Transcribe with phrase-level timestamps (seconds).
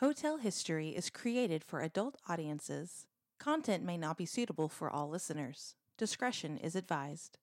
[0.00, 3.08] Hotel History is created for adult audiences.
[3.40, 5.74] Content may not be suitable for all listeners.
[5.96, 7.38] Discretion is advised.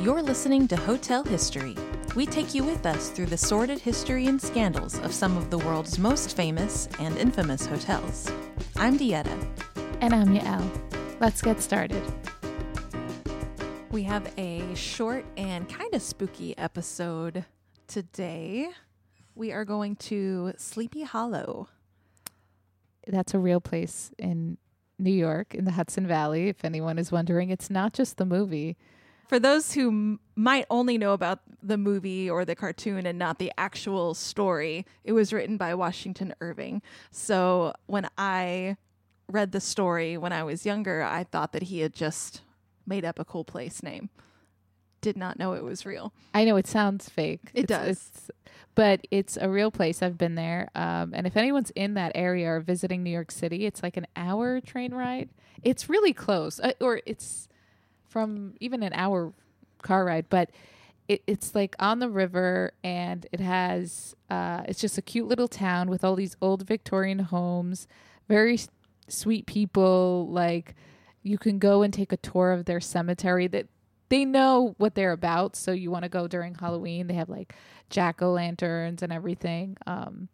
[0.00, 1.74] You're listening to Hotel History.
[2.14, 5.56] We take you with us through the sordid history and scandals of some of the
[5.56, 8.30] world's most famous and infamous hotels.
[8.76, 9.42] I'm Dieta.
[10.02, 10.70] And I'm Yael.
[11.20, 12.02] Let's get started.
[13.90, 17.46] We have a short and kind of spooky episode
[17.90, 18.68] today.
[19.34, 21.68] We are going to Sleepy Hollow.
[23.06, 24.58] That's a real place in
[24.98, 26.48] New York, in the Hudson Valley.
[26.48, 28.76] If anyone is wondering, it's not just the movie.
[29.28, 33.40] For those who m- might only know about the movie or the cartoon and not
[33.40, 36.82] the actual story, it was written by Washington Irving.
[37.10, 38.76] So when I
[39.28, 42.42] read the story when I was younger, I thought that he had just
[42.86, 44.10] made up a cool place name.
[45.00, 46.12] Did not know it was real.
[46.34, 47.40] I know it sounds fake.
[47.54, 48.10] It It's- does.
[48.10, 48.30] it's-
[48.74, 50.02] but it's a real place.
[50.02, 50.68] I've been there.
[50.74, 54.06] Um, and if anyone's in that area or visiting New York City, it's like an
[54.16, 55.28] hour train ride.
[55.62, 57.48] It's really close, uh, or it's
[58.06, 59.32] from even an hour
[59.82, 60.50] car ride, but
[61.08, 65.48] it, it's like on the river and it has, uh, it's just a cute little
[65.48, 67.88] town with all these old Victorian homes,
[68.28, 68.68] very s-
[69.08, 70.28] sweet people.
[70.30, 70.74] Like
[71.22, 73.66] you can go and take a tour of their cemetery that
[74.10, 75.56] they know what they're about.
[75.56, 77.06] So you want to go during Halloween.
[77.06, 77.54] They have like
[77.88, 79.76] jack o' lanterns and everything.
[79.86, 80.28] Um,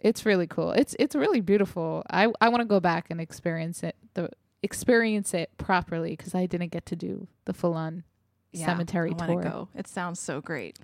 [0.00, 0.70] it's really cool.
[0.72, 2.04] It's it's really beautiful.
[2.08, 4.30] I I want to go back and experience it the
[4.62, 8.04] experience it properly because I didn't get to do the full on
[8.54, 9.42] cemetery I tour.
[9.42, 9.68] Go.
[9.74, 10.78] It sounds so great.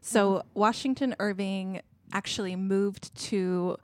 [0.00, 1.80] So Washington Irving
[2.12, 3.76] actually moved to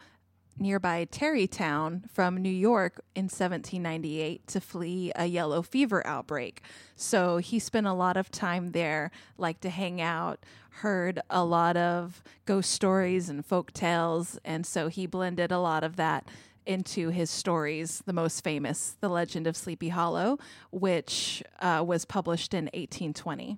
[0.61, 6.63] nearby Tarrytown from New York in 1798 to flee a yellow fever outbreak.
[6.97, 11.77] So he spent a lot of time there, liked to hang out, heard a lot
[11.77, 16.29] of ghost stories and folk tales, and so he blended a lot of that
[16.67, 20.39] into his stories, the most famous, The Legend of Sleepy Hollow,
[20.71, 23.57] which uh, was published in 1820.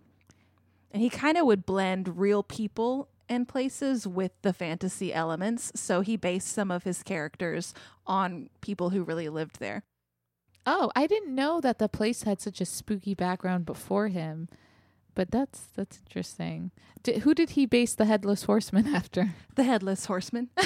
[0.92, 5.72] And he kind of would blend real people and places with the fantasy elements.
[5.74, 7.72] So he based some of his characters
[8.06, 9.84] on people who really lived there.
[10.66, 14.48] Oh, I didn't know that the place had such a spooky background before him.
[15.14, 16.70] But that's that's interesting.
[17.22, 19.30] Who did he base the headless horseman after?
[19.54, 20.50] The Headless Horseman.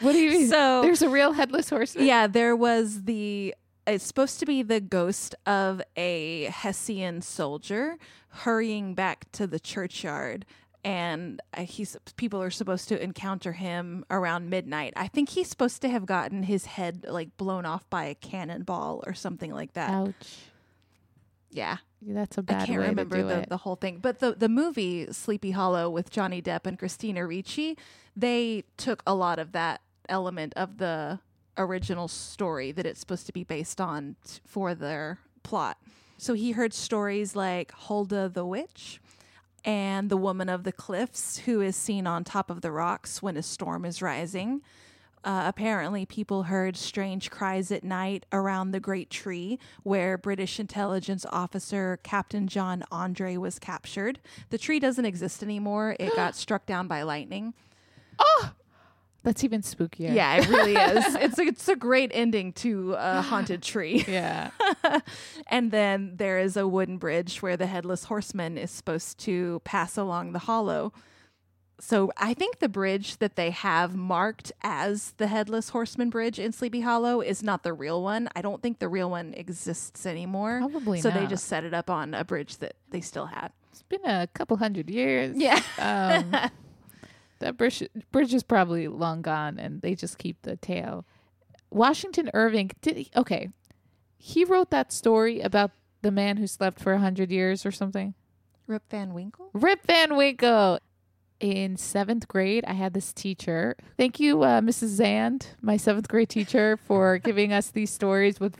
[0.00, 0.48] What do you mean?
[0.48, 2.06] So- there's a real headless horseman.
[2.06, 3.54] yeah, there was the.
[3.86, 7.96] It's supposed to be the ghost of a Hessian soldier
[8.30, 10.46] hurrying back to the churchyard.
[10.84, 14.92] And uh, he's people are supposed to encounter him around midnight.
[14.96, 19.02] I think he's supposed to have gotten his head like blown off by a cannonball
[19.06, 19.90] or something like that.
[19.90, 20.36] Ouch.
[21.50, 23.48] Yeah, That's a bad I can't way remember to do the, it.
[23.48, 23.98] the whole thing.
[24.02, 27.78] But the the movie Sleepy Hollow with Johnny Depp and Christina Ricci,
[28.16, 31.20] they took a lot of that element of the
[31.56, 35.78] original story that it's supposed to be based on t- for their plot.
[36.18, 39.00] So he heard stories like Hulda the Witch
[39.64, 43.36] and the Woman of the Cliffs, who is seen on top of the rocks when
[43.36, 44.62] a storm is rising.
[45.24, 51.24] Uh, apparently, people heard strange cries at night around the Great Tree, where British intelligence
[51.32, 54.20] officer Captain John Andre was captured.
[54.50, 55.96] The tree doesn't exist anymore.
[55.98, 57.54] It got struck down by lightning.
[59.24, 60.14] That's even spookier.
[60.14, 61.16] Yeah, it really is.
[61.24, 64.04] It's a, it's a great ending to a haunted tree.
[64.14, 64.50] Yeah.
[65.48, 69.96] and then there is a wooden bridge where the headless horseman is supposed to pass
[69.96, 70.92] along the hollow.
[71.80, 76.52] So I think the bridge that they have marked as the headless horseman bridge in
[76.52, 78.28] Sleepy Hollow is not the real one.
[78.36, 80.58] I don't think the real one exists anymore.
[80.60, 83.50] Probably So they just set it up on a bridge that they still had.
[83.72, 85.36] It's been a couple hundred years.
[85.36, 85.60] Yeah.
[85.78, 86.50] Um,
[87.40, 91.04] that bridge, bridge is probably long gone, and they just keep the tail.
[91.70, 93.48] Washington Irving did he, okay.
[94.16, 95.72] He wrote that story about
[96.02, 98.14] the man who slept for a hundred years or something.
[98.66, 99.50] Rip Van Winkle?
[99.52, 100.78] Rip Van Winkle.
[101.40, 103.76] In seventh grade, I had this teacher.
[103.98, 104.86] Thank you, uh, Mrs.
[104.86, 108.56] Zand, my seventh grade teacher, for giving us these stories with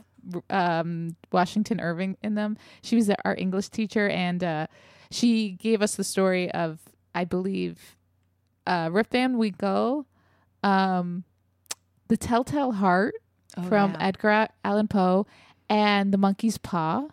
[0.49, 2.57] um, Washington Irving in them.
[2.83, 4.67] She was our English teacher, and uh,
[5.09, 6.79] she gave us the story of,
[7.15, 7.95] I believe,
[8.67, 10.05] uh, Rip Van Winkle,
[10.63, 11.23] um,
[12.07, 13.15] The Telltale Heart
[13.67, 13.97] from yeah.
[14.07, 15.25] Edgar Allan Poe,
[15.69, 17.07] and The Monkey's Paw.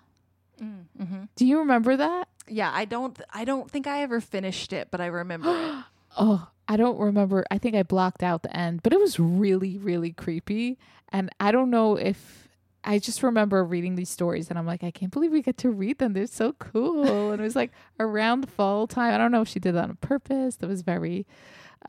[0.60, 1.24] Mm-hmm.
[1.36, 2.28] Do you remember that?
[2.48, 5.84] Yeah, I don't I don't think I ever finished it, but I remember it.
[6.14, 7.42] Oh, I don't remember.
[7.50, 10.78] I think I blocked out the end, but it was really, really creepy.
[11.08, 12.48] And I don't know if
[12.84, 15.70] I just remember reading these stories and I'm like, I can't believe we get to
[15.70, 16.12] read them.
[16.14, 17.30] They're so cool.
[17.30, 17.70] and it was like
[18.00, 19.14] around fall time.
[19.14, 20.56] I don't know if she did that on purpose.
[20.56, 21.26] That was very,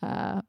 [0.03, 0.41] uh,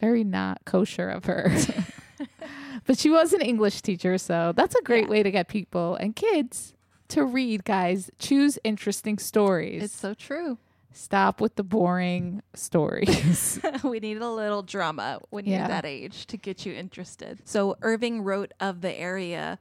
[0.00, 1.54] very not kosher of her.
[2.86, 4.18] but she was an English teacher.
[4.18, 5.10] So that's a great Yeah.
[5.10, 6.74] way to get people and kids
[7.08, 8.10] to read, guys.
[8.18, 9.82] Choose interesting stories.
[9.84, 10.58] It's so true.
[10.94, 13.60] Stop with the boring stories.
[13.84, 15.58] we need a little drama when Yeah.
[15.60, 17.40] you're that age to get you interested.
[17.44, 19.58] So Irving wrote of the area,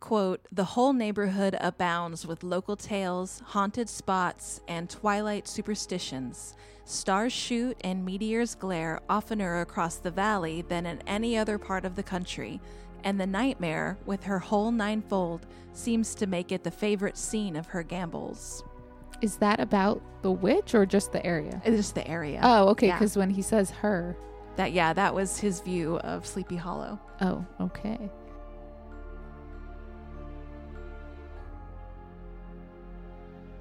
[0.00, 6.54] quote, "The whole neighborhood abounds with local tales, haunted spots, and twilight superstitions.
[6.84, 11.96] Stars shoot and meteors glare oftener across the valley than in any other part of
[11.96, 12.60] the country."
[13.02, 17.68] And the nightmare, with her whole ninefold, seems to make it the favorite scene of
[17.68, 18.62] her gambols.
[19.20, 21.60] Is that about the witch or just the area?
[21.64, 22.40] It's just the area.
[22.42, 22.88] Oh, okay.
[22.88, 22.98] Yeah.
[22.98, 24.16] Because when he says her,
[24.56, 26.98] that yeah, that was his view of Sleepy Hollow.
[27.20, 28.10] oh, okay.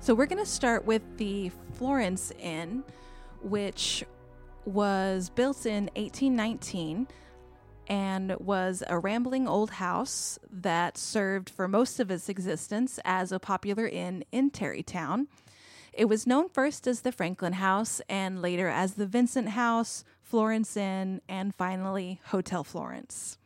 [0.01, 2.83] So we're going to start with the Florence Inn,
[3.41, 4.03] which
[4.65, 7.07] was built in 1819
[7.87, 13.39] and was a rambling old house that served for most of its existence as a
[13.39, 15.27] popular inn in Tarrytown.
[15.93, 20.77] It was known first as the Franklin House and later as the Vincent House, Florence
[20.77, 23.37] Inn, and finally Hotel Florence.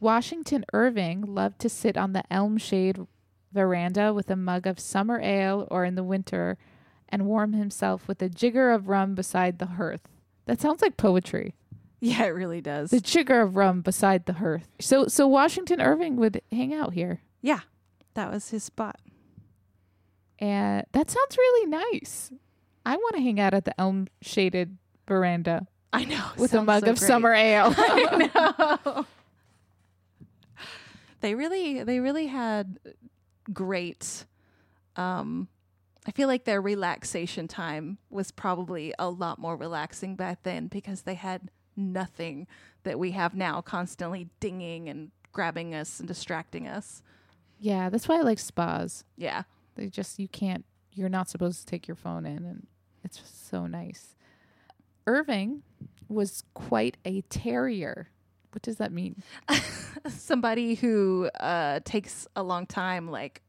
[0.00, 3.00] Washington Irving loved to sit on the elm shade
[3.52, 6.56] veranda with a mug of summer ale or in the winter
[7.08, 10.02] and warm himself with a jigger of rum beside the hearth.
[10.46, 11.54] That sounds like poetry.
[12.00, 12.90] Yeah, it really does.
[12.90, 14.68] The jigger of rum beside the hearth.
[14.80, 17.22] So so Washington Irving would hang out here.
[17.42, 17.60] yeah,
[18.14, 19.00] that was his spot.
[20.38, 22.30] And that sounds really nice.
[22.86, 24.76] I want to hang out at the elm shaded
[25.06, 26.24] veranda I know.
[26.36, 27.06] with a mug so of great.
[27.06, 27.74] summer ale.
[27.76, 28.30] I
[28.94, 29.06] know.
[31.20, 32.78] they really they really had
[33.52, 34.24] great
[34.96, 35.48] um
[36.06, 41.02] I feel like their relaxation time was probably a lot more relaxing back then because
[41.02, 42.46] they had nothing
[42.84, 47.02] that we have now constantly dinging and grabbing us and distracting us.
[47.60, 49.04] yeah, that's why I like spas.
[49.16, 49.42] Yeah.
[49.78, 52.66] They just you can't you're not supposed to take your phone in and
[53.04, 54.16] it's just so nice.
[55.06, 55.62] Irving
[56.08, 58.08] was quite a tarrier.
[58.50, 59.22] What does that mean?
[60.08, 63.40] Somebody who uh takes a long time like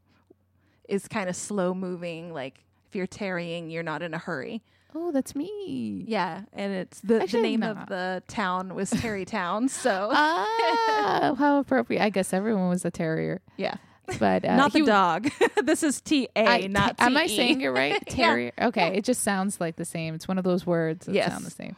[0.87, 4.61] is kind of slow moving like if you're tarrying you're not in a hurry.
[4.95, 6.03] Oh, that's me.
[6.07, 7.77] Yeah, and it's the, the name not.
[7.77, 9.69] of the town was Tarrytown.
[9.69, 12.01] So Ah, how appropriate.
[12.01, 13.41] I guess everyone was a tarrier.
[13.57, 13.75] yeah,
[14.17, 15.29] But uh, not the dog.
[15.63, 17.07] this is T A, not T E.
[17.07, 18.01] am I saying it right?
[18.17, 18.51] Yeah.
[18.61, 20.15] Okay, it just sounds like the same.
[20.15, 21.31] It's one of those words that Yes.
[21.31, 21.75] sound the same.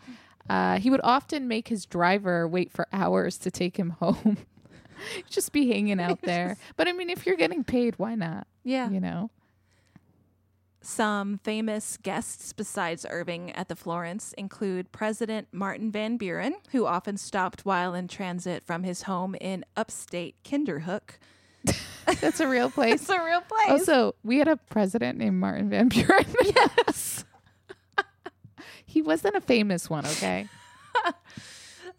[0.50, 4.38] Uh, he would often make his driver wait for hours to take him home.
[5.30, 6.58] just be hanging out there.
[6.78, 8.48] But I mean, if you're getting paid, why not?
[8.64, 8.90] Yeah.
[8.90, 9.30] You know.
[10.84, 17.18] Some famous guests besides Irving at the Florence include President Martin Van Buren, who often
[17.18, 21.20] stopped while in transit from his home in upstate Kinderhook.
[22.20, 23.02] That's a real place.
[23.02, 23.70] It's a real place.
[23.70, 26.26] Also, we had a president named Martin Van Buren.
[26.44, 27.26] yes.
[28.86, 30.48] he wasn't a famous one, okay?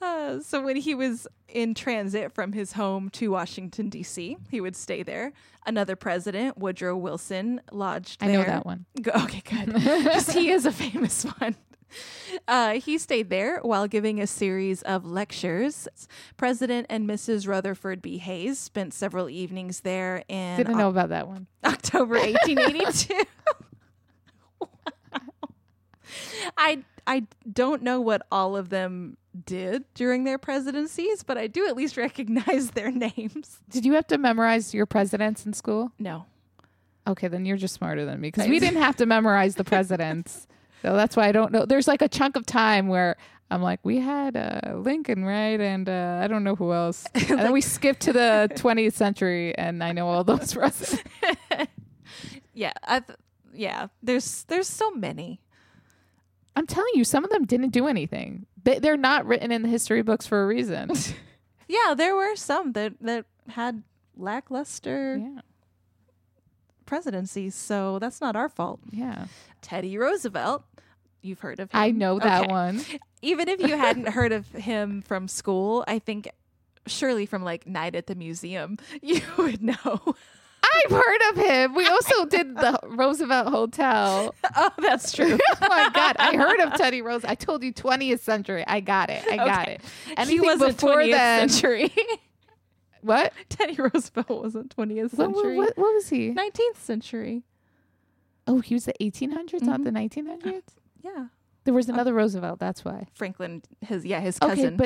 [0.01, 4.75] Uh, so when he was in transit from his home to Washington D.C., he would
[4.75, 5.33] stay there.
[5.65, 8.39] Another president, Woodrow Wilson, lodged I there.
[8.39, 8.85] know that one.
[9.01, 9.77] Go- Okay, good.
[10.35, 11.55] he is a famous one.
[12.49, 15.89] Uh, he stayed there while giving a series of lectures.
[16.37, 17.47] President and Mrs.
[17.47, 18.19] Rutherford B.
[18.19, 21.47] Hayes spent several evenings there in Didn't Oc- know about that one.
[21.65, 23.15] October 1882.
[24.61, 24.69] Wow.
[26.57, 31.67] I I don't know what all of them did during their presidencies, but I do
[31.67, 33.61] at least recognize their names.
[33.71, 35.93] Did you have to memorize your presidents in school?
[35.99, 36.27] No.
[37.07, 40.47] Okay, then you're just smarter than me because we didn't have to memorize the presidents.
[40.83, 41.65] so that's why I don't know.
[41.65, 43.17] There's like a chunk of time where
[43.51, 45.61] I'm like, we had uh, Lincoln, right?
[45.61, 47.07] And uh, I don't know who else.
[47.15, 51.03] And then we skipped to the 20th century and I know all those presidents.
[52.55, 53.19] Yeah, I th-
[53.55, 55.41] yeah, there's there's so many.
[56.55, 58.47] I'm telling you, some of them didn't do anything.
[58.63, 60.91] They, they're not written in the history books for a reason.
[61.69, 63.83] Yeah, there were some that that had
[64.17, 65.41] lackluster yeah.
[66.85, 68.81] presidencies, so that's not our fault.
[68.91, 69.27] Yeah.
[69.63, 70.65] Teddy Roosevelt,
[71.23, 71.81] you've heard of him.
[71.81, 72.51] I know that Okay.
[72.51, 72.81] one.
[73.23, 76.29] Even if you hadn't heard of him from school, I think
[76.87, 80.15] surely from like night at the museum, you would know.
[80.75, 81.75] I've heard of him.
[81.75, 84.35] We also did the Roosevelt Hotel.
[84.57, 85.39] oh, that's true.
[85.41, 86.17] oh my God.
[86.19, 87.25] I heard of Teddy Rose.
[87.25, 88.65] I told you 20th century.
[88.67, 89.25] I got it.
[89.31, 89.75] I got Okay.
[89.75, 89.81] it.
[90.07, 91.93] he Anything wasn't before 20th then, century.
[93.03, 93.33] What?
[93.49, 95.57] Teddy Roosevelt wasn't 20th What, what, century.
[95.57, 96.31] what, what was he?
[96.31, 97.43] 19th century.
[98.47, 99.85] Oh, he was the 1800s, not Mhm.
[99.85, 100.63] the 1900s.
[101.03, 101.27] Yeah.
[101.65, 102.59] There was another Roosevelt.
[102.59, 103.07] That's why.
[103.15, 104.75] Franklin, his yeah, his cousin.
[104.75, 104.77] Okay,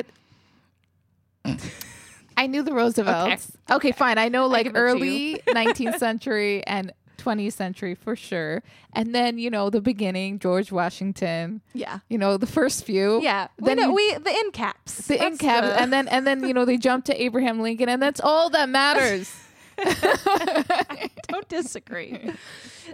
[1.45, 1.55] but
[2.37, 3.51] I knew the Roosevelts.
[3.69, 4.17] Okay, fine.
[4.17, 8.61] I know like to early 19th century and 20th century for sure.
[8.93, 11.99] And then, you know, the beginning, George Washington, yeah.
[12.09, 13.21] you know, the first few.
[13.23, 13.47] Yeah.
[13.59, 15.07] We Then know we the end caps.
[15.07, 17.89] The in cap, the- and then and then you know they jump to Abraham Lincoln,
[17.89, 19.35] and that's all that matters.
[21.27, 22.31] don't disagree.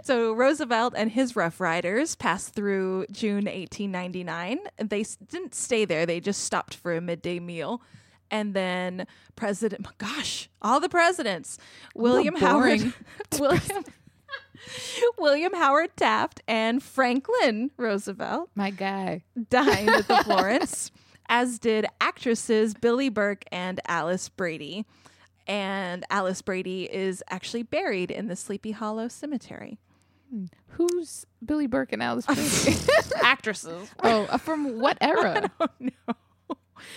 [0.02, 4.58] so Roosevelt and his Rough Riders passed through June 1899.
[4.78, 7.82] They s- didn't stay there; they just stopped for a midday meal.
[8.30, 11.58] And then President, my gosh, all the presidents,
[11.94, 12.92] William Howard, boring.
[13.38, 13.84] William,
[15.18, 19.22] William Howard Taft, and Franklin Roosevelt My guy.
[19.50, 20.90] dined at the Florence,
[21.28, 24.84] as did actresses Billie Burke and Alice Brady.
[25.46, 29.78] And Alice Brady is actually buried in the Sleepy Hollow Cemetery.
[30.68, 32.78] Who's Billie Burke and Alice Brady?
[33.22, 33.88] actresses.
[34.02, 35.50] oh, uh, from what era?
[35.60, 35.90] Oh no.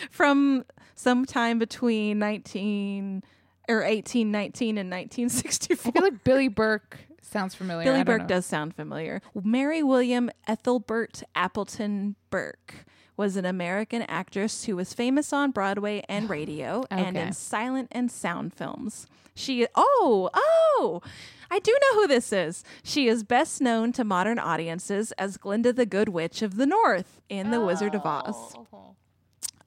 [0.09, 3.23] From sometime between 19
[3.69, 4.91] or 1819 and 1964.
[4.91, 5.91] I 1964.
[5.91, 7.83] feel like Billie Burke sounds familiar.
[7.83, 8.27] Billie Burke know.
[8.27, 9.21] does sound familiar.
[9.43, 12.85] Mary William Ethelbert Appleton Burke
[13.17, 18.12] was an American actress who was famous on Broadway and radio and in silent and
[18.12, 19.07] sound films.
[19.36, 21.01] She oh, oh.
[21.50, 22.63] I do know who this is.
[22.83, 27.21] She is best known to modern audiences as Glinda the Good Witch of the North
[27.29, 28.53] in The Wizard of Oz.
[28.55, 28.95] Oh.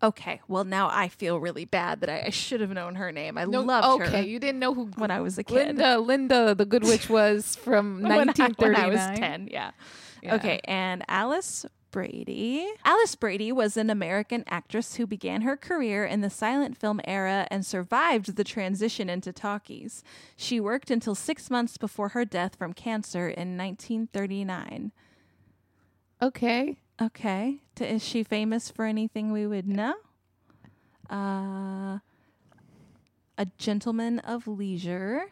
[0.02, 3.37] Okay, well now I feel really bad that I, I should have known her name.
[3.37, 5.54] I No, loved okay, her you didn't know who when I was a kid.
[5.76, 8.73] Linda Linda the Good Witch was from when I- 1939.
[8.73, 9.71] when I was 10, yeah.
[10.23, 10.35] Yeah.
[10.37, 12.66] Okay, and Alice Brady.
[12.85, 17.47] Alice Brady was an American actress who began her career in the silent film era
[17.50, 20.02] and survived the transition into talkies.
[20.37, 24.92] She worked until six months before her death from cancer in 1939.
[26.23, 26.76] Okay.
[27.02, 29.94] Okay, T- is she famous for anything we would know?
[31.11, 31.99] Uh,
[33.38, 35.30] a Gentleman of Leisure,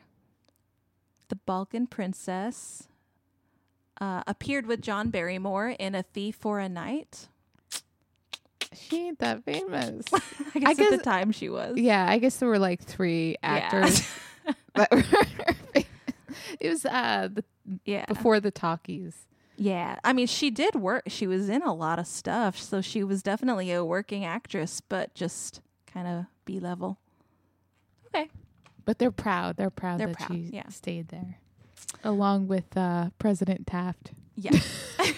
[1.29, 2.89] The Balkan Princess,
[4.01, 7.29] uh, appeared with John Barrymore in A Thief for a Night.
[8.75, 10.07] She ain't that famous.
[10.13, 11.79] I guess, at guess- the time she was.
[11.79, 13.49] yeah, I guess there were like three Yeah.
[13.49, 14.07] actors.
[14.75, 15.05] that were
[16.61, 17.45] it was uh the,
[17.85, 18.05] yeah.
[18.07, 19.27] before the talkies.
[19.57, 19.99] Yeah.
[20.05, 21.05] I mean, she did work.
[21.09, 22.57] She was in a lot of stuff.
[22.59, 25.61] So she was definitely a working actress, but just
[25.93, 26.99] kind of B level.
[28.07, 28.31] Okay.
[28.85, 29.57] But they're proud.
[29.57, 30.69] They're proud They're that proud, she yeah.
[30.69, 31.39] stayed there.
[32.05, 34.13] Along with uh, President Taft.
[34.37, 34.59] Yeah.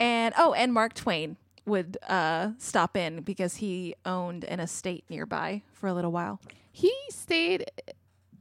[0.00, 1.36] and oh, and Mark Twain
[1.66, 6.40] would uh, stop in because he owned an estate nearby for a little while.
[6.72, 7.70] He stayed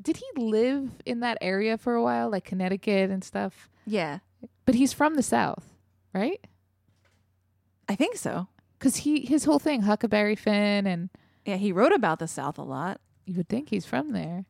[0.01, 3.69] did he live in that area for a while, like Connecticut and stuff?
[3.85, 4.19] Yeah,
[4.65, 5.65] But he's from the South,
[6.13, 6.39] right?
[7.89, 8.47] I think so.
[8.79, 11.09] Because he his whole thing, Huckleberry Finn, and
[11.45, 13.01] Yeah, he wrote about the South a lot.
[13.25, 14.45] you would think he's from there.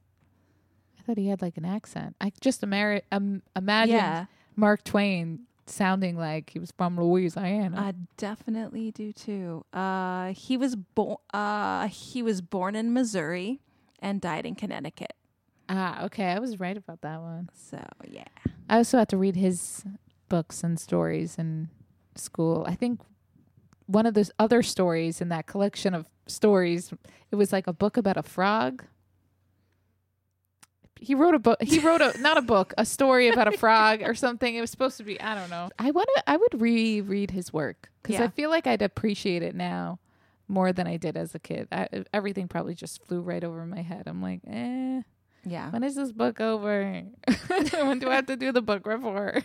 [1.08, 2.18] Thought he had like an accent.
[2.20, 4.26] I just imar- um, imagine Yeah,
[4.58, 7.78] Mark Twain sounding like he was from Louisiana.
[7.80, 9.64] I definitely do too.
[9.72, 11.18] Uh, he was born.
[11.34, 13.62] Uh, he was born in Missouri
[14.00, 15.14] and died in Connecticut.
[15.70, 17.50] ah, okay, I was right about that one.
[17.54, 18.26] So yeah,
[18.70, 19.86] I also had to read his
[20.30, 21.70] books and stories in
[22.16, 22.66] school.
[22.68, 23.00] I think
[23.86, 26.92] one of those other stories in that collection of stories,
[27.32, 28.84] it was like a book about a frog.
[31.00, 31.62] He wrote a book.
[31.62, 34.56] He wrote a not a book, a story about a frog or something.
[34.56, 35.20] It was supposed to be.
[35.22, 35.70] I don't know.
[35.80, 36.24] I want to.
[36.28, 40.00] I would reread his work because I feel like I'd appreciate it now
[40.48, 41.68] more than I did as a kid.
[41.72, 44.04] I, everything probably just flew right over my head.
[44.08, 45.02] I'm like, eh.
[45.46, 45.70] yeah.
[45.72, 47.04] When is this book over?
[47.48, 49.44] when do I have to do the book report?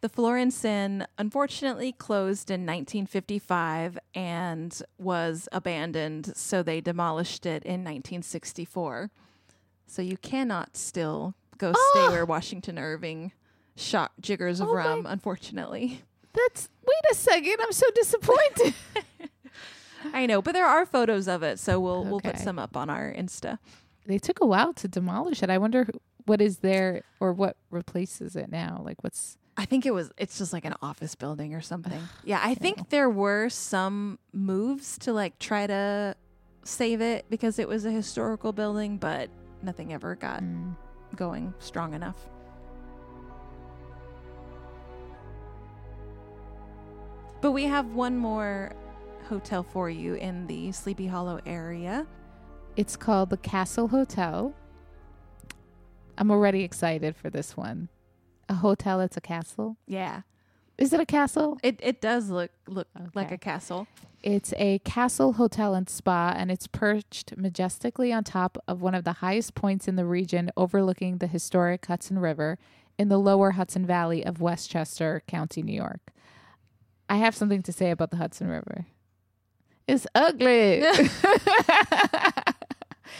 [0.00, 7.84] The Florence Inn unfortunately closed in 1955 and was abandoned, so they demolished it in
[7.84, 9.10] 1964.
[9.90, 11.90] So you cannot still go ah!
[11.90, 13.32] stay where Washington Irving
[13.74, 16.02] shot jiggers of Oh my- rum, unfortunately.
[16.32, 17.56] That's wait a second.
[17.60, 18.74] I'm so disappointed.
[20.14, 22.88] I know, but there are photos of it, so we'll we'll put some up on
[22.88, 23.58] our Insta.
[24.06, 25.50] they took a while to demolish it.
[25.50, 28.82] I wonder who- what is there or what replaces it now.
[28.84, 32.00] Like what's I think it was it's just like an office building or something.
[32.24, 36.14] yeah, I think there were some moves to like try to
[36.62, 39.30] save it because it was a historical building, but
[39.62, 40.74] nothing ever got mm,
[41.16, 42.26] going strong enough.
[47.40, 48.72] But we have one more
[49.28, 52.06] hotel for you in the Sleepy Hollow area.
[52.76, 54.54] It's called the Castle Hotel.
[56.18, 57.88] I'm already excited for this one.
[58.48, 59.76] A hotel that's a castle.
[59.86, 60.22] Yeah.
[60.80, 61.58] Is it a castle?
[61.62, 63.86] It it does look look like a castle.
[64.22, 69.04] It's a castle hotel and spa, and it's perched majestically on top of one of
[69.04, 72.58] the highest points in the region, overlooking the historic Hudson River
[72.98, 76.12] in the lower Hudson Valley of Westchester County, New York.
[77.08, 78.86] I have something to say about the Hudson River.
[79.86, 80.82] It's ugly.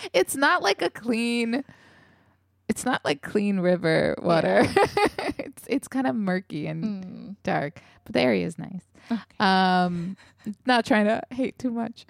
[0.13, 1.65] it's not like a clean.
[2.71, 4.63] It's not like clean river water.
[5.39, 7.37] it's it's kind of murky and Mm.
[7.43, 8.85] dark, but the area is nice.
[9.11, 9.21] Okay.
[9.41, 10.17] Um,
[10.67, 12.07] not trying to hate too much.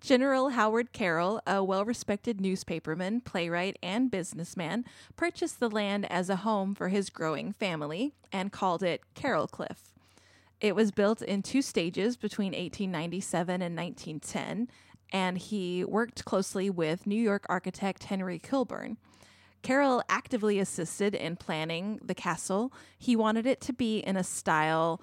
[0.00, 4.84] General Howard Carroll, a well respected newspaperman, playwright, and businessman,
[5.16, 9.92] purchased the land as a home for his growing family and called it Carroll Cliff.
[10.60, 14.68] It was built in two stages between 1897 and 1910,
[15.12, 18.98] and he worked closely with New York architect Henry Kilburn.
[19.62, 22.72] Carroll actively assisted in planning the castle.
[22.98, 25.00] He wanted it to be in a style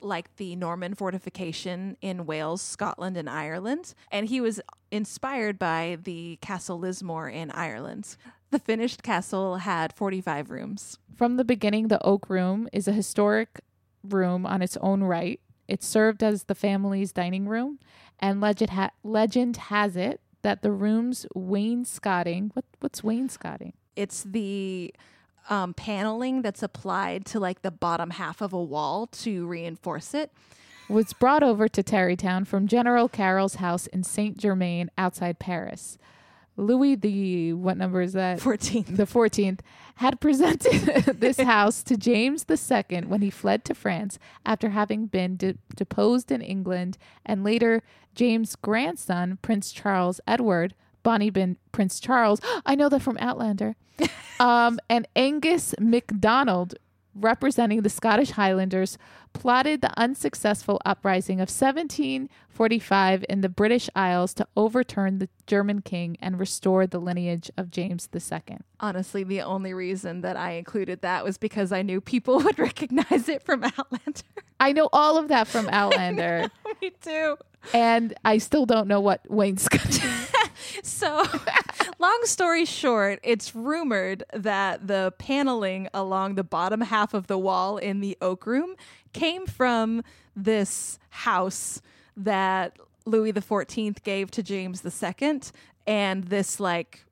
[0.00, 6.38] like the Norman fortification in Wales, Scotland, and Ireland, and he was inspired by the
[6.40, 8.16] Castle Lismore in Ireland.
[8.50, 10.98] The finished castle had 45 rooms.
[11.14, 13.60] From the beginning, the Oak Room is a historic
[14.02, 15.40] room on its own right.
[15.66, 17.78] It served as the family's dining room,
[18.20, 22.50] and legend, ha- legend has it that the room's wainscoting.
[22.54, 23.74] What what's wainscoting?
[23.96, 24.94] It's the
[25.50, 30.30] um, paneling that's applied to like the bottom half of a wall to reinforce it.
[30.88, 35.98] Was brought over to Tarrytown from General Carroll's house in Saint Germain outside Paris.
[36.58, 38.40] Louis the what number is that?
[38.40, 38.86] 14.
[38.88, 39.60] the 14th,
[39.96, 45.36] had presented this house to James II when he fled to France after having been
[45.36, 47.82] de- deposed in England, and later
[48.14, 50.74] James' grandson, Prince Charles Edward,
[51.04, 51.30] Bonnie
[51.72, 53.76] Prince Charles, I know that from Outlander,
[54.40, 56.74] um, and Angus MacDonald,
[57.20, 58.98] representing the Scottish Highlanders,
[59.32, 66.16] plotted the unsuccessful uprising of 1745 in the British Isles to overturn the German king
[66.20, 68.58] and restore the lineage of James II.
[68.80, 73.28] Honestly, the only reason that I included that was because I knew people would recognize
[73.28, 74.22] it from Outlander.
[74.60, 76.50] I know all of that from Outlander,
[76.82, 77.36] Me too.
[77.72, 80.04] and I still don't know what wainscot.
[80.82, 81.24] So,
[81.98, 87.78] long story short, it's rumored that the paneling along the bottom half of the wall
[87.78, 88.74] in the oak room
[89.12, 90.02] came from
[90.36, 91.80] this house
[92.16, 95.40] that Louis XIV gave to James II,
[95.86, 97.04] and this like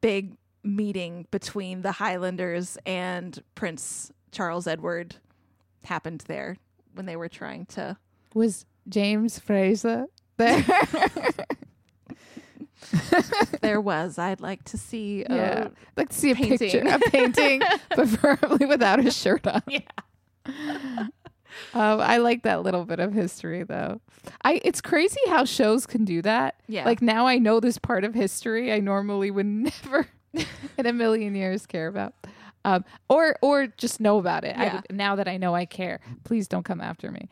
[0.00, 5.16] big meeting between the Highlanders and Prince Charles Edward
[5.84, 6.56] happened there
[6.94, 7.96] when they were trying to.
[8.34, 10.06] Was James Fraser
[10.38, 10.64] there?
[13.60, 14.18] There was.
[14.18, 15.24] I'd like to see.
[15.28, 16.58] yeah, like to see a painting.
[16.58, 19.62] picture, a painting, preferably without a shirt on.
[19.68, 19.80] Yeah.
[21.72, 24.00] Um, I like that little bit of history, though.
[24.42, 26.56] I it's crazy how shows can do that.
[26.66, 26.84] Yeah.
[26.84, 31.36] Like now, I know this part of history I normally would never in a million
[31.36, 32.12] years care about,
[32.64, 34.56] um, or or just know about it.
[34.56, 34.74] Yeah.
[34.74, 37.28] would, now that I know I care, please don't come after me.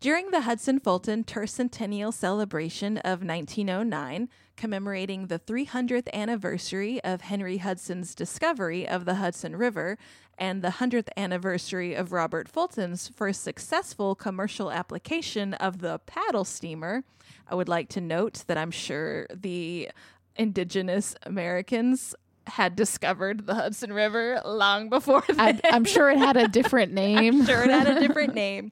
[0.00, 8.14] During the Hudson Fulton Tercentennial celebration of 1909, commemorating the 300th anniversary of Henry Hudson's
[8.14, 9.98] discovery of the Hudson River
[10.38, 17.02] and the 100th anniversary of Robert Fulton's first successful commercial application of the paddle steamer,
[17.48, 19.90] I would like to note that I'm sure the
[20.36, 22.14] indigenous Americans
[22.46, 25.60] had discovered the Hudson River long before then.
[25.72, 27.40] I'm sure it had a different name.
[27.40, 28.70] I'm sure it had a different name.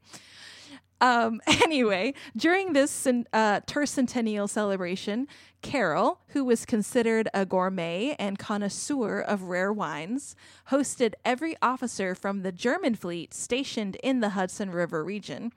[1.01, 5.29] Um, anyway, during this uh, tercentennial celebration,
[5.63, 10.37] Carroll, who was considered a gourmet and connoisseur of rare wines,
[10.71, 15.53] hosted every officer from the German fleet stationed in the Hudson River region.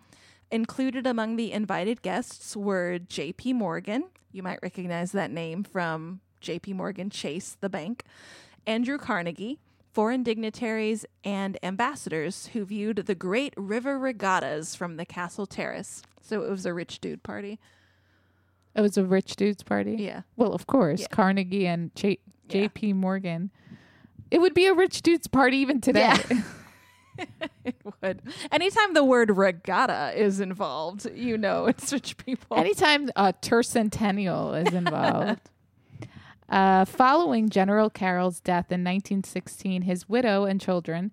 [0.52, 3.54] Included among the invited guests were J.P.
[3.54, 4.06] Morgan.
[4.32, 6.74] You might recognize that name from J.P.
[6.74, 8.04] Morgan Chase, the bank.
[8.66, 9.60] Andrew Carnegie,
[9.92, 16.02] foreign dignitaries, and ambassadors who viewed the great river regattas from the castle terrace.
[16.22, 17.60] So it was a rich dude party.
[18.76, 19.96] It was a rich dude's party.
[20.00, 20.22] Yeah.
[20.36, 21.08] Well, of course, Yeah.
[21.08, 22.62] Carnegie and J- Yeah.
[22.62, 22.94] J.P.
[22.94, 23.52] Morgan.
[24.32, 26.14] It would be a rich dude's party even today.
[27.66, 28.22] it would.
[28.52, 32.58] Anytime the word regatta is involved, you know it's rich people.
[32.58, 35.50] Anytime a tercentennial is involved.
[36.50, 41.12] Uh, following General Carroll's death in 1916, his widow and children,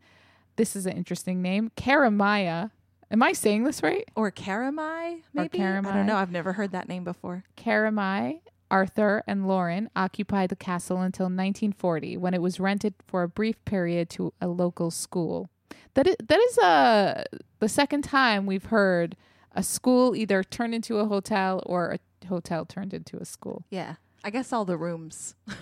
[0.57, 2.71] this is an interesting name, Karamaya,
[3.11, 4.09] Am I saying this right?
[4.17, 5.61] Or Karamai, maybe?
[5.61, 5.87] I Karamai.
[5.87, 6.17] I don't know.
[6.17, 7.45] I've never heard that name before.
[7.57, 13.29] Karamai, Arthur, and Lauren occupied the castle until 1940 when it was rented for a
[13.29, 15.49] brief period to a local school.
[15.95, 17.25] That is, that is uh,
[17.61, 19.17] the second time we've heard
[19.53, 23.65] a school either turned into a hotel or a hotel turned into a school.
[23.71, 23.95] Yeah.
[24.27, 25.35] I guess all the rooms.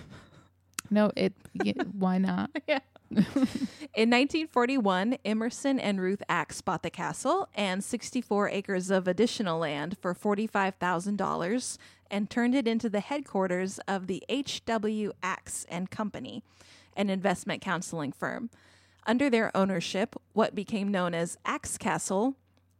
[0.91, 1.33] No, it.
[1.55, 2.51] y why not?
[2.67, 2.77] yeah.
[3.09, 9.97] In 1941, Emerson and Ruth Axe bought the castle and 64 acres of additional land
[9.99, 11.77] for $45,000
[12.11, 15.11] and turned it into the headquarters of the H.W.
[15.23, 16.43] Axe and Company,
[16.95, 18.51] an investment counseling firm.
[19.07, 22.35] Under their ownership, what became known as Axe Castle,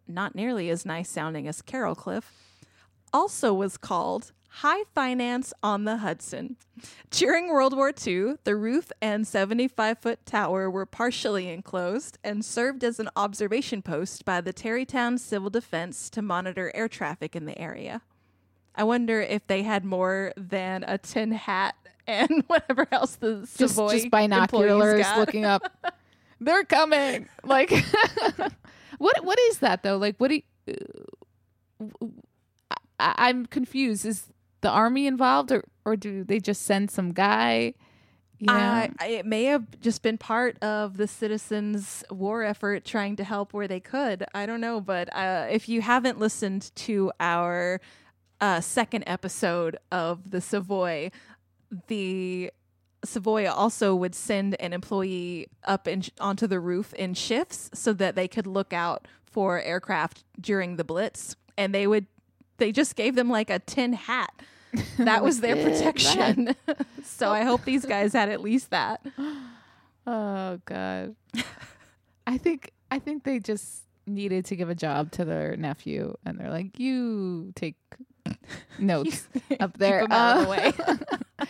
[0.08, 2.32] not nearly as nice sounding as Carroll Cliff,
[3.12, 6.56] also was called High Finance on the Hudson.
[7.10, 12.82] During World War II, the roof and 75 foot tower were partially enclosed and served
[12.82, 17.60] as an observation post by the Tarrytown Civil Defense to monitor air traffic in the
[17.60, 18.02] area.
[18.74, 21.76] I wonder if they had more than a tin hat
[22.08, 25.96] and whatever else the Just, Savoy just binoculars looking up.
[26.40, 27.28] They're coming.
[27.44, 27.72] Like,
[29.00, 29.26] what?
[29.26, 29.98] What is that though?
[29.98, 30.74] Like, what do you?
[31.82, 34.06] Uh, I, I'm confused.
[34.06, 34.28] Is
[34.62, 37.74] the army involved, or or do they just send some guy?
[38.40, 38.54] Know?
[38.54, 43.54] Uh, it may have just been part of the citizens' war effort trying to help
[43.54, 44.26] where they could.
[44.34, 47.80] I don't know, but uh, if you haven't listened to our
[48.42, 51.12] uh, second episode of the Savoy,
[51.88, 52.52] the
[53.06, 58.16] Savoy also would send an employee up in, onto the roof in shifts so that
[58.16, 62.08] they could look out for aircraft during the blitz, and they would
[62.58, 64.32] they just gave them like a tin hat.
[64.98, 66.54] That was their protection.
[67.04, 69.00] so I hope these guys had at least that.
[70.08, 71.16] oh god.
[72.28, 76.38] I think I think they just needed to give a job to their nephew, and
[76.38, 77.76] they're like, "You take
[78.80, 79.28] notes
[79.60, 81.48] up there." Keep of the Uh, way.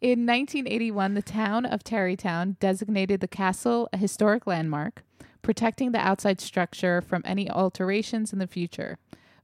[0.00, 5.02] In 1981, the town of Tarrytown designated the castle a historic landmark,
[5.42, 8.98] protecting the outside structure from any alterations in the future.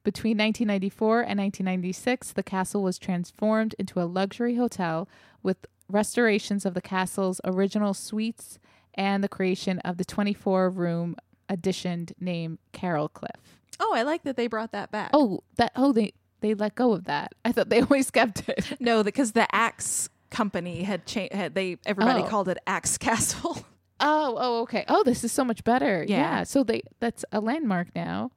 [0.05, 5.09] Between 1994 and 1996, the castle was transformed into a luxury hotel
[5.43, 5.57] with
[5.89, 8.59] restorations of the castle's original suites
[8.95, 11.17] and the creation of the 24 room
[11.49, 13.59] addition named Carroll Cliff.
[13.81, 15.11] Oh, I like that they brought that back.
[15.13, 17.33] Oh, that oh they they let go of that.
[17.45, 18.77] I thought they always kept it.
[18.81, 21.35] no, because the Axe company had changed.
[21.35, 22.27] Had they everybody Oh.
[22.27, 23.57] called it Axe Castle.
[24.01, 24.85] Oh, oh, okay.
[24.89, 26.05] Oh, this is so much better.
[26.07, 26.17] Yeah.
[26.19, 26.43] Yeah.
[26.45, 28.31] So they that's a landmark now.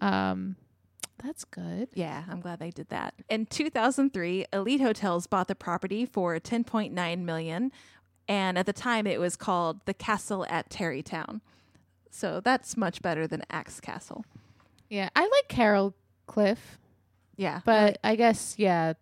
[0.00, 0.56] Um
[1.22, 1.88] that's good.
[1.94, 3.14] yeah, I'm glad they did that.
[3.28, 7.72] In 2003, Elite Hotels bought the property for 10.9 million,
[8.28, 11.40] and at the time it was called the Castle at Tarrytown.
[12.10, 14.24] So that's much better than Axe Castle.
[14.90, 15.08] Yeah.
[15.16, 15.94] I like Carroll
[16.26, 16.78] Cliff,
[17.36, 18.92] Yeah, but I guess yeah,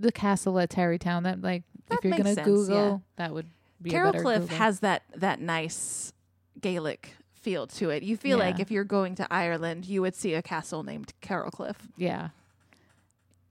[0.00, 2.98] the castle at Tarrytown that like That if you're to sense, Google, yeah.
[3.16, 3.46] that would
[3.82, 4.56] be better Cliff Google.
[4.56, 6.12] has that that nice
[6.60, 8.02] Gaelic feel to it.
[8.02, 11.50] You feel like if you're going to Ireland, you would see a castle named Carroll
[11.50, 11.76] Cliff.
[11.96, 12.30] Yeah.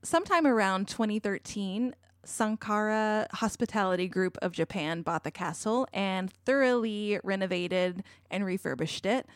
[0.02, 8.44] sometime around 2013, Sankara Hospitality Group of Japan bought the castle and thoroughly renovated and
[8.44, 9.26] refurbished it.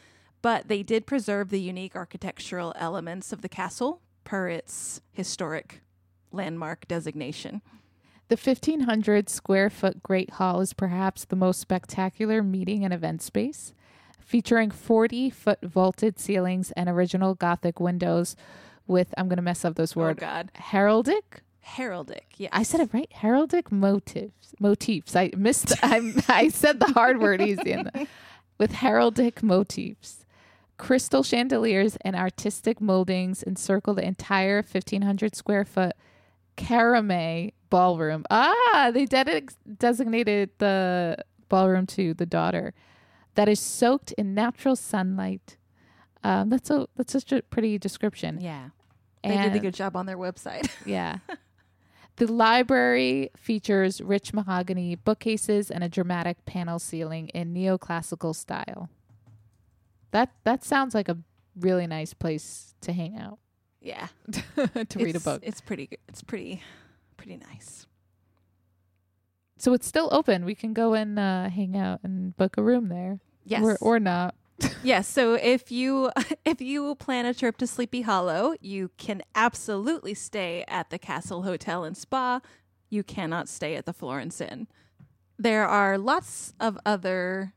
[0.43, 5.83] But they did preserve the unique architectural elements of the castle per its historic
[6.33, 7.63] landmark designation.
[8.29, 13.73] The 1500 square foot Great Hall is perhaps the most spectacular meeting and event space,
[14.29, 18.37] featuring 40 foot vaulted ceilings and original Gothic windows
[18.87, 21.41] with, I'm going to mess up this word, Oh God, heraldic.
[21.77, 22.25] heraldic.
[22.37, 23.11] Yeah, I said it right.
[23.23, 24.55] Heraldic motifs.
[24.61, 25.17] Motifs.
[25.17, 25.73] I missed.
[25.83, 27.73] I I said the hard word easy.
[27.73, 28.07] In the,
[28.59, 30.27] with heraldic motifs,
[30.77, 35.95] crystal chandeliers and artistic moldings encircle the entire 1,500 square foot
[36.57, 38.25] Caramay ballroom.
[38.31, 41.17] Ah, they dedic- designated the
[41.49, 42.75] ballroom to the daughter.
[43.39, 45.57] That is soaked in natural sunlight.
[46.25, 48.41] Um, that's a that's such a pretty description.
[48.41, 48.71] yeah.
[49.23, 50.71] They did a good job on their website.
[50.87, 51.19] yeah.
[52.17, 58.89] The library features rich mahogany bookcases and a dramatic panel ceiling in neoclassical style.
[60.11, 61.19] That that sounds like a
[61.59, 63.39] really nice place to hang out
[63.81, 64.09] yeah,
[64.89, 65.43] to read a book.
[65.45, 65.87] It's pretty.
[65.87, 65.99] good.
[66.09, 66.63] It's pretty,
[67.17, 67.87] pretty nice.
[69.57, 70.45] So it's still open.
[70.45, 74.01] We can go and uh, hang out and book a room there, Yes, or or
[74.01, 74.35] not.
[74.83, 76.11] Yes, so if you
[76.45, 81.43] if you plan a trip to Sleepy Hollow, you can absolutely stay at the Castle
[81.43, 82.41] Hotel and Spa.
[82.91, 84.67] You cannot stay at the Florence Inn.
[85.39, 87.53] There are lots of other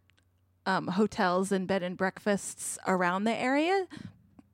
[0.66, 3.88] um, hotels and bed and breakfasts around the area,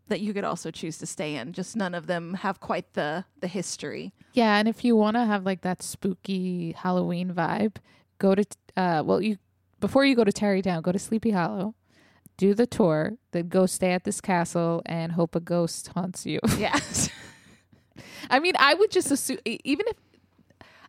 [0.07, 1.53] that you could also choose to stay in.
[1.53, 4.13] Just none of them have quite the the history.
[4.33, 7.77] Yeah, and if you want to have like that spooky Halloween vibe,
[8.19, 8.45] go to
[8.75, 9.37] uh well you
[9.79, 11.75] before you go to Tarrytown, go to Sleepy Hollow,
[12.37, 16.39] do the tour, then go stay at this castle and hope a ghost haunts you.
[16.57, 16.79] Yeah.
[18.29, 19.95] I mean, I would just assume even if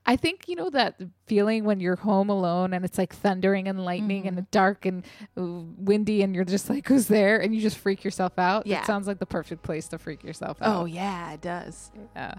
[0.07, 3.85] I think you know that feeling when you're home alone and it's like thundering and
[3.85, 4.39] lightning Mm-hmm.
[4.39, 5.05] and dark and
[5.37, 5.43] uh,
[5.77, 8.67] windy and you're just like who's there and you just freak yourself out.
[8.67, 8.81] Yeah.
[8.81, 10.77] It sounds like the perfect place to freak yourself out.
[10.77, 11.91] oh yeah, it does.
[12.17, 12.35] Yeah.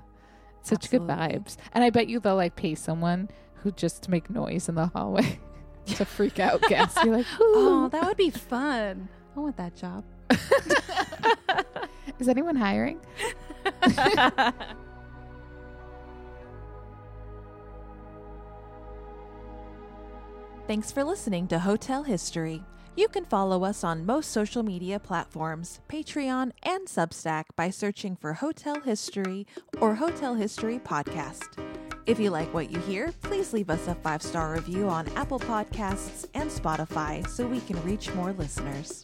[0.62, 1.56] Such good vibes.
[1.74, 5.40] And I bet you they'll like pay someone who just make noise in the hallway
[5.96, 6.98] to freak out guests.
[7.04, 9.10] You're like, Oh, that would be fun.
[9.36, 10.04] I want that job.
[12.20, 13.00] is anyone hiring?
[20.68, 22.64] Thanks for listening to Hotel History.
[22.96, 28.34] You can follow us on most social media platforms, Patreon, and Substack by searching for
[28.34, 29.48] Hotel History
[29.80, 31.79] or Hotel History Podcast.
[32.06, 35.40] If you like what you hear, please leave us a five star review on Apple
[35.40, 39.04] Podcasts and Spotify so we can reach more listeners.